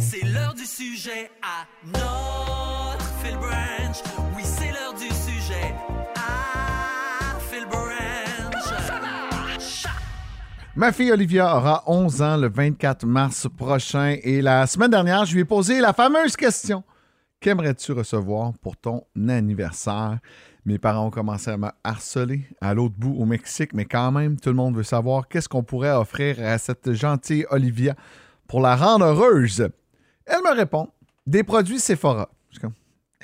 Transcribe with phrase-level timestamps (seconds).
[0.00, 3.96] C'est l'heure du sujet à notre Phil Branch.
[4.34, 5.74] Oui, c'est l'heure du sujet
[6.16, 7.86] à Phil Branch.
[10.74, 15.34] Ma fille Olivia aura 11 ans le 24 mars prochain et la semaine dernière, je
[15.34, 16.82] lui ai posé la fameuse question.
[17.38, 20.18] Qu'aimerais-tu recevoir pour ton anniversaire?
[20.64, 24.40] Mes parents ont commencé à me harceler à l'autre bout au Mexique, mais quand même,
[24.40, 27.94] tout le monde veut savoir qu'est-ce qu'on pourrait offrir à cette gentille Olivia
[28.46, 29.70] pour la rendre heureuse.
[30.30, 30.88] Elle me répond
[31.26, 32.30] des produits Sephora.
[32.50, 32.74] Je suis comme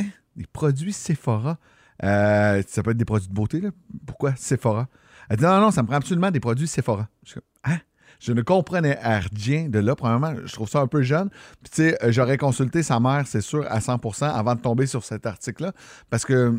[0.01, 0.06] Hein?
[0.37, 1.59] des produits Sephora?
[2.05, 3.70] Euh, ça peut être des produits de beauté, là.
[4.06, 4.88] Pourquoi Sephora?
[5.30, 7.09] Elle dit non, non, ça me prend absolument des produits Sephora.
[7.24, 7.78] Je suis comme Hein?
[8.19, 9.95] Je ne comprenais rien de là.
[9.95, 11.28] Premièrement, je trouve ça un peu jeune.
[11.62, 15.05] Puis, tu sais, j'aurais consulté sa mère, c'est sûr, à 100% avant de tomber sur
[15.05, 15.73] cet article-là.
[16.09, 16.55] Parce que,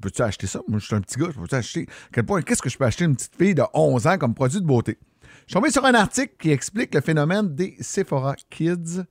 [0.00, 0.60] peux-tu acheter ça?
[0.68, 1.86] Moi, je suis un petit gars, je peux-tu acheter?
[1.88, 4.34] À quel point, qu'est-ce que je peux acheter une petite fille de 11 ans comme
[4.34, 4.98] produit de beauté?
[5.22, 9.02] Je suis tombé sur un article qui explique le phénomène des Sephora Kids.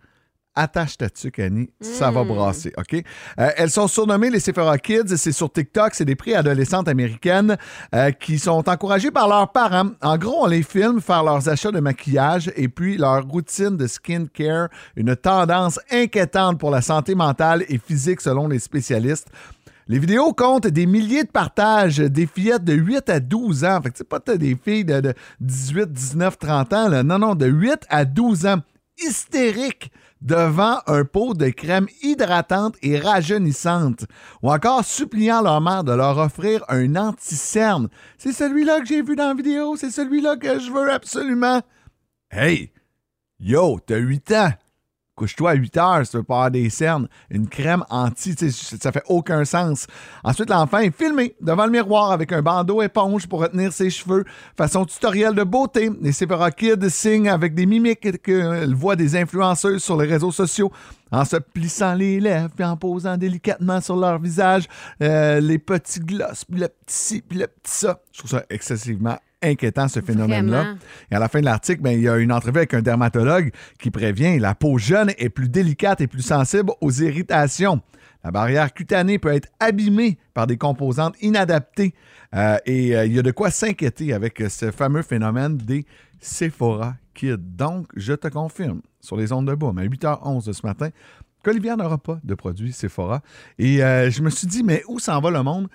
[0.53, 2.93] Attache ta tuque, Annie, ça va brasser, OK?
[3.39, 7.57] Euh, elles sont surnommées les Sephora Kids, c'est sur TikTok, c'est des préadolescentes américaines
[7.95, 9.91] euh, qui sont encouragées par leurs parents.
[10.01, 13.87] En gros, on les filme faire leurs achats de maquillage et puis leur routine de
[13.87, 19.29] skincare, une tendance inquiétante pour la santé mentale et physique selon les spécialistes.
[19.87, 23.81] Les vidéos comptent des milliers de partages, des fillettes de 8 à 12 ans.
[23.81, 26.87] Fait que c'est pas des filles de, de 18, 19, 30 ans.
[26.89, 27.03] Là.
[27.03, 28.57] Non, non, de 8 à 12 ans.
[29.01, 34.05] Hystériques devant un pot de crème hydratante et rajeunissante.
[34.41, 37.89] Ou encore suppliant leur mère de leur offrir un anti-cerne.
[38.17, 39.75] C'est celui-là que j'ai vu dans la vidéo.
[39.75, 41.61] C'est celui-là que je veux absolument.
[42.29, 42.71] Hey!
[43.39, 44.53] Yo, t'as 8 ans!
[45.15, 47.07] Couche-toi à 8 heures si tu veux pas avoir des cernes.
[47.29, 49.87] Une crème anti, ça fait aucun sens.
[50.23, 54.23] Ensuite, l'enfant est filmé devant le miroir avec un bandeau éponge pour retenir ses cheveux.
[54.57, 55.91] Façon tutoriel de beauté.
[56.01, 56.49] Les Sephora
[56.89, 60.71] signent avec des mimiques qu'elle voit des influenceuses sur les réseaux sociaux
[61.11, 64.67] en se plissant les lèvres puis en posant délicatement sur leur visage
[65.01, 67.99] euh, les petits gloss, puis le petit ci, puis le petit ça.
[68.13, 70.75] Je trouve ça excessivement inquiétant, ce phénomène-là.
[71.09, 73.51] Et à la fin de l'article, ben, il y a une entrevue avec un dermatologue
[73.79, 77.81] qui prévient la peau jeune est plus délicate et plus sensible aux irritations.
[78.23, 81.93] La barrière cutanée peut être abîmée par des composantes inadaptées.
[82.35, 85.85] Euh, et euh, il y a de quoi s'inquiéter avec ce fameux phénomène des
[86.19, 87.37] Sephora Kids.
[87.37, 90.89] Donc, je te confirme, sur les ondes de boom, à 8h11 de ce matin,
[91.43, 93.21] qu'Olivier n'aura pas de produits Sephora.
[93.57, 95.67] Et euh, je me suis dit, mais où s'en va le monde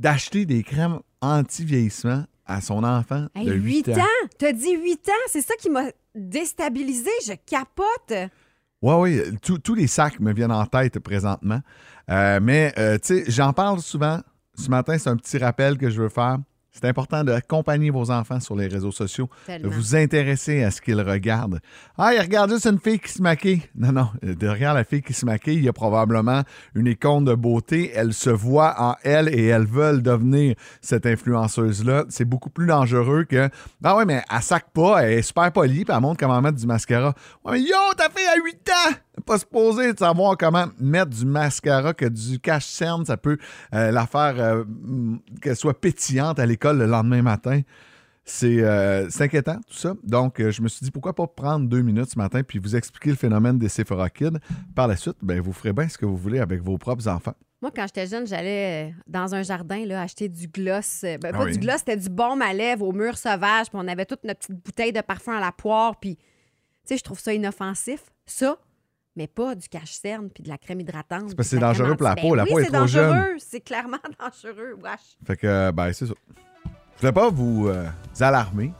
[0.00, 4.04] d'acheter des crèmes anti-vieillissement à son enfant Hey, de 8, 8 ans!
[4.38, 5.12] T'as dit 8 ans?
[5.28, 5.84] C'est ça qui m'a
[6.14, 7.10] déstabilisé.
[7.26, 8.30] Je capote.
[8.82, 11.60] Oui, oui, tous- tous les sacs me viennent en tête présentement.
[12.10, 14.20] Euh, mais, euh, tu sais, j'en parle souvent.
[14.56, 16.38] Ce matin, c'est un petit rappel que je veux faire.
[16.74, 21.00] C'est important d'accompagner vos enfants sur les réseaux sociaux, de vous intéresser à ce qu'ils
[21.00, 21.60] regardent.
[21.96, 23.62] Ah, il regarde juste une fille qui se maquille.
[23.76, 26.42] Non, non, euh, derrière la fille qui se maquille, il y a probablement
[26.74, 27.92] une icône de beauté.
[27.94, 32.06] Elle se voit en elle et elles veulent devenir cette influenceuse-là.
[32.08, 33.48] C'est beaucoup plus dangereux que
[33.84, 36.58] Ah ouais, mais elle sac pas, elle est super polie, puis elle montre comment mettre
[36.58, 37.14] du mascara.
[37.44, 38.94] Ouais, mais yo, ta fille a 8 ans!
[39.26, 43.38] Pas supposée de savoir comment mettre du mascara, que du cache-cerne, ça peut
[43.72, 47.60] euh, la faire euh, mm, qu'elle soit pétillante à l'école le lendemain matin.
[48.24, 49.94] C'est euh, inquiétant, tout ça.
[50.02, 53.10] Donc, je me suis dit, pourquoi pas prendre deux minutes ce matin puis vous expliquer
[53.10, 54.38] le phénomène des Sephora Kids.
[54.74, 57.34] Par la suite, ben, vous ferez bien ce que vous voulez avec vos propres enfants.
[57.60, 61.00] Moi, quand j'étais jeune, j'allais dans un jardin là, acheter du gloss.
[61.02, 61.52] Ben, Ah pas oui.
[61.52, 63.68] du gloss, c'était du baume à lèvres au mur sauvage.
[63.68, 66.00] Puis on avait toute notre petite bouteille de parfum à la poire.
[66.00, 66.22] Puis, tu
[66.84, 68.04] sais, je trouve ça inoffensif.
[68.26, 68.58] Ça,
[69.16, 71.30] mais pas du cache-cerne puis de la crème hydratante.
[71.30, 72.30] C'est parce que puis de c'est dangereux pour la anti- peau.
[72.30, 73.08] Ben La oui, peau est c'est trop jeune.
[73.10, 73.34] dangereux.
[73.38, 74.76] C'est clairement dangereux.
[74.82, 75.00] Wesh.
[75.26, 76.14] Fait que, euh, ben, c'est ça.
[76.96, 77.86] Je voulais pas vous euh,
[78.20, 78.72] alarmer,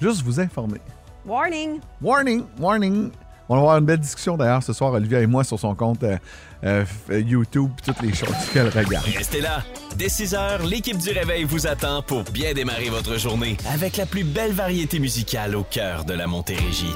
[0.00, 0.78] juste vous informer.
[1.24, 1.80] Warning!
[2.00, 3.10] Warning, warning.
[3.48, 6.02] On va avoir une belle discussion d'ailleurs ce soir, Olivia et moi, sur son compte
[6.04, 6.16] euh,
[6.64, 9.04] euh, YouTube et toutes les choses qu'elle regarde.
[9.14, 9.62] Restez là.
[9.96, 14.06] Dès 6 heures, l'équipe du Réveil vous attend pour bien démarrer votre journée avec la
[14.06, 16.94] plus belle variété musicale au cœur de la Montérégie.